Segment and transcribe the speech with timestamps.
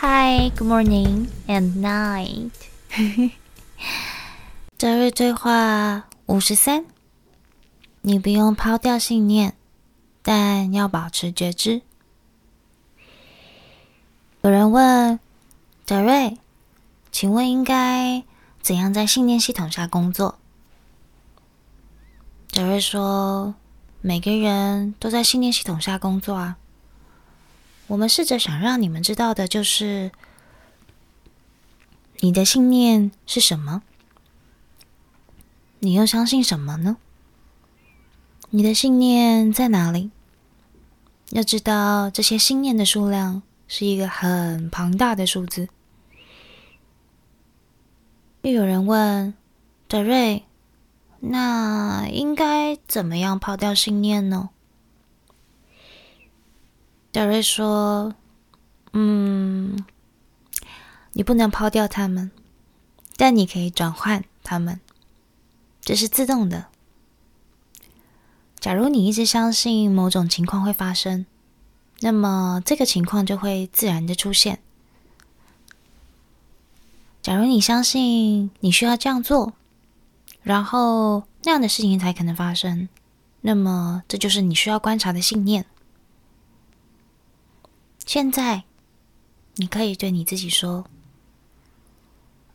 [0.00, 2.52] Hi, good morning and night。
[4.76, 6.84] 德瑞对话五十三，
[8.02, 9.54] 你不用抛掉信念，
[10.22, 11.82] 但要保持觉知。
[14.42, 15.18] 有人问
[15.84, 16.38] 德瑞，
[17.10, 18.22] 请问应该
[18.62, 20.38] 怎样在信念系统下工作？
[22.52, 23.56] 德瑞说，
[24.00, 26.56] 每个人都在信念系统下工作啊。
[27.88, 30.12] 我们试着想让你们知道的就是，
[32.20, 33.82] 你的信念是什么？
[35.80, 36.98] 你又相信什么呢？
[38.50, 40.10] 你的信念在哪里？
[41.30, 45.68] 要知道，这些信念的数量是一个很庞大的数字。
[48.42, 49.34] 又有人问
[49.86, 50.44] 德瑞，
[51.20, 54.50] 那应该怎么样抛掉信念呢？
[57.18, 58.14] 德瑞说
[58.94, 59.84] ：“嗯，
[61.14, 62.30] 你不能抛掉他们，
[63.16, 64.78] 但你可以转换他们，
[65.80, 66.66] 这是自动的。
[68.60, 71.26] 假如你一直相信某种情况会发生，
[72.02, 74.60] 那么这个情况就会自然的出现。
[77.20, 79.54] 假如你相信你需要这样做，
[80.44, 82.88] 然后那样的事情才可能发生，
[83.40, 85.66] 那么这就是你需要观察的信念。”
[88.08, 88.64] 现在，
[89.56, 90.86] 你可以对你自己说：“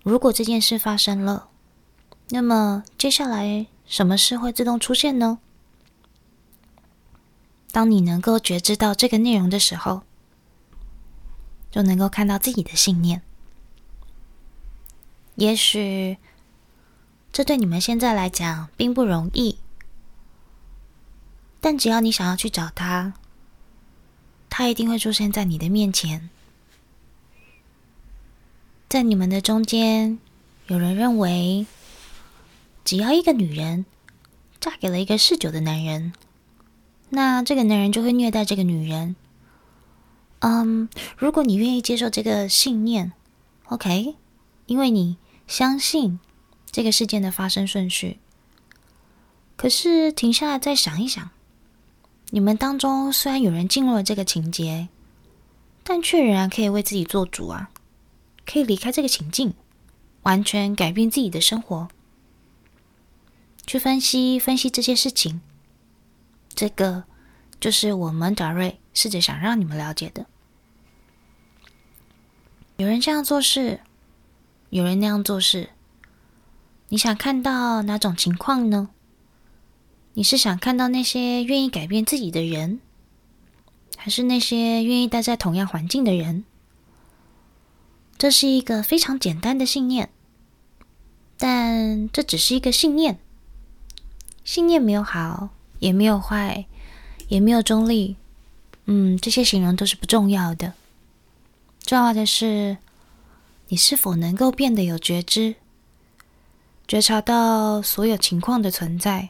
[0.02, 1.48] 如果这件事发生了，
[2.30, 5.38] 那么接下来什么事会自动出现呢？”
[7.72, 10.02] 当你能够觉知到这个内容的时候，
[11.70, 13.22] 就能够看到自己的信念。
[15.36, 16.18] 也许
[17.32, 19.60] 这对你们现在来讲并不容易，
[21.62, 23.14] 但只要你想要去找它。
[24.56, 26.30] 他一定会出现在你的面前。
[28.88, 30.20] 在你们的中间，
[30.68, 31.66] 有人认为，
[32.86, 33.84] 只要一个女人
[34.60, 36.14] 嫁给了一个嗜酒的男人，
[37.10, 39.16] 那这个男人就会虐待这个女人。
[40.42, 40.88] 嗯，
[41.18, 43.14] 如果你愿意接受这个信念
[43.70, 44.14] ，OK，
[44.68, 46.20] 因为你相信
[46.70, 48.20] 这个事件的发生顺序。
[49.56, 51.32] 可是停下来再想一想。
[52.36, 54.90] 你们当中虽然有人进入了这个情节，
[55.84, 57.70] 但却仍然可以为自己做主啊！
[58.44, 59.54] 可以离开这个情境，
[60.24, 61.90] 完全改变自己的生活。
[63.68, 65.42] 去分析分析这些事情，
[66.56, 67.04] 这个
[67.60, 70.26] 就是我们达瑞试着想让你们了解的。
[72.78, 73.82] 有人这样做事，
[74.72, 75.70] 有人那样做事，
[76.90, 78.90] 你想看到哪种情况呢？
[80.16, 82.80] 你是想看到那些愿意改变自己的人，
[83.98, 86.44] 还是那些愿意待在同样环境的人？
[88.18, 90.10] 这是一个非常简单的信念，
[91.38, 93.18] 但这只是一个信念。
[94.44, 96.66] 信念没有好，也没有坏，
[97.28, 98.16] 也没有中立。
[98.86, 100.74] 嗯，这些形容都是不重要的。
[101.82, 102.78] 重要的是，
[103.70, 105.56] 你是否能够变得有觉知，
[106.88, 109.30] 觉察到所有情况的存在。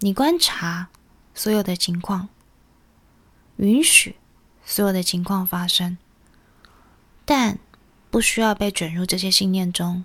[0.00, 0.90] 你观察
[1.34, 2.28] 所有的情况，
[3.56, 4.14] 允许
[4.64, 5.98] 所有的情况发生，
[7.24, 7.58] 但
[8.08, 10.04] 不需要被卷入这些信念中。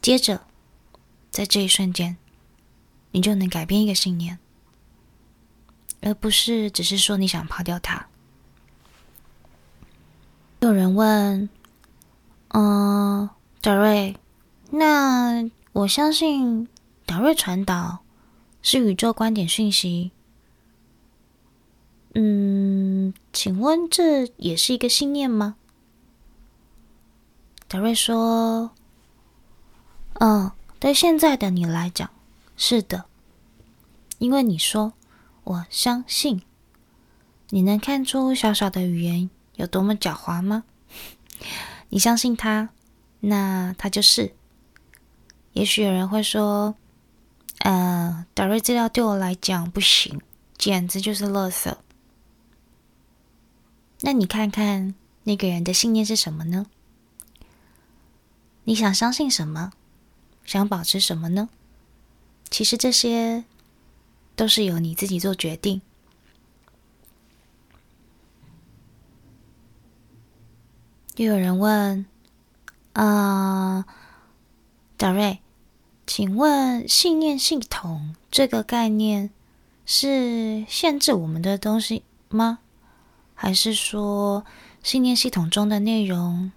[0.00, 0.42] 接着，
[1.32, 2.16] 在这一瞬间，
[3.10, 4.38] 你就能改变一个信念，
[6.00, 8.06] 而不是只是说你想抛掉它。
[10.60, 11.50] 有人问
[12.54, 13.28] ：“嗯，
[13.60, 14.16] 达瑞，
[14.70, 16.68] 那我相信
[17.04, 17.98] 达瑞传导。”
[18.68, 20.10] 是宇宙观点讯息。
[22.14, 25.54] 嗯，请问这也是一个信念吗？
[27.68, 28.72] 德瑞说
[30.18, 30.50] ：“嗯，
[30.80, 32.10] 对现在的你来讲，
[32.56, 33.04] 是的，
[34.18, 34.94] 因为你说
[35.44, 36.42] 我相信。
[37.50, 40.64] 你能看出小小的语言有多么狡猾吗？
[41.90, 42.70] 你相信他，
[43.20, 44.34] 那他就是。
[45.52, 46.74] 也许有人会说。”
[47.58, 50.20] 呃，达瑞资料对我来讲不行，
[50.56, 51.74] 简直就是垃圾。
[54.00, 54.94] 那你看看
[55.24, 56.66] 那个人的信念是什么呢？
[58.64, 59.72] 你想相信什么？
[60.44, 61.48] 想保持什么呢？
[62.48, 63.44] 其实这些
[64.36, 65.82] 都是由你自己做决定。
[71.16, 72.06] 又有人问：
[72.92, 73.84] 啊，
[74.96, 75.40] 达瑞。
[76.06, 79.30] 请问信念系统这个概念
[79.84, 82.60] 是限制我们的东西吗？
[83.34, 84.46] 还是说
[84.82, 86.52] 信念系统中的内容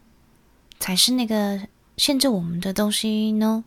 [0.80, 1.68] 才是那个
[1.98, 3.66] 限制我们的东西呢？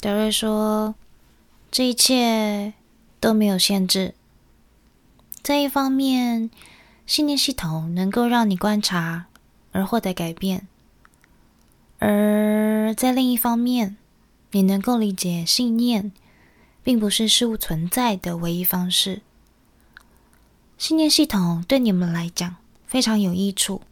[0.00, 0.94] 德瑞说
[1.70, 2.72] ：“这一切
[3.20, 4.14] 都没有限制。
[5.42, 6.50] 在一方面，
[7.06, 9.26] 信念系统能够让你观察
[9.72, 10.66] 而获得改变；
[12.04, 13.96] 而在另一方面，
[14.50, 16.10] 你能够理解信念
[16.82, 19.22] 并不是事物存在的唯一方式。
[20.76, 22.56] 信念系统对你们来讲
[22.86, 23.82] 非常有益处，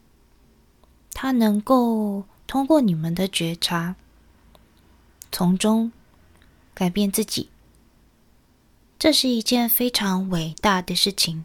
[1.12, 3.94] 它能够通过你们的觉察，
[5.30, 5.92] 从中。”
[6.72, 7.50] 改变自己，
[8.98, 11.44] 这是一件非常伟大的事情。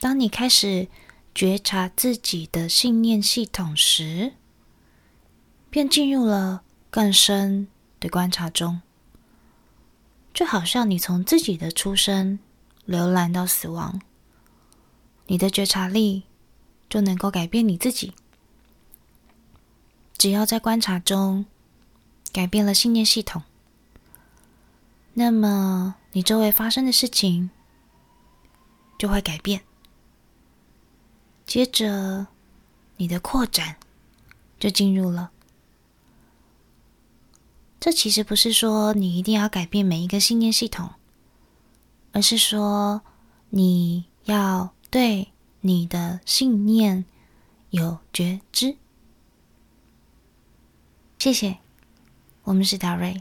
[0.00, 0.88] 当你开始
[1.34, 4.32] 觉察自己的信念系统时，
[5.74, 7.66] 便进入了更深
[7.98, 8.80] 的观察中，
[10.32, 12.38] 就好像你从自己的出生
[12.86, 14.00] 浏览到死亡，
[15.26, 16.22] 你的觉察力
[16.88, 18.12] 就能够改变你自己。
[20.16, 21.44] 只要在观察中。
[22.32, 23.44] 改变了信念系统，
[25.12, 27.48] 那么你周围发生的事情
[28.98, 29.62] 就会改变。
[31.46, 32.26] 接着，
[32.96, 33.76] 你的扩展
[34.58, 35.30] 就进入了。
[37.84, 40.88] 这其实不是说你一定要改变每一个信念系统，
[42.12, 43.02] 而是说
[43.50, 45.28] 你要对
[45.60, 47.04] 你的信念
[47.68, 48.78] 有觉知。
[51.18, 51.58] 谢谢。
[52.44, 53.20] 我们是达瑞。